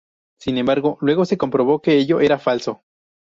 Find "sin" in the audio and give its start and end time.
0.39-0.57